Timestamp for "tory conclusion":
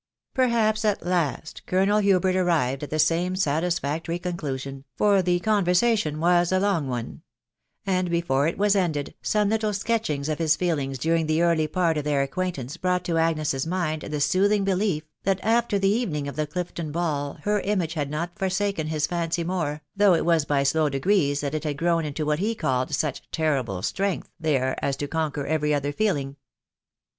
4.01-4.83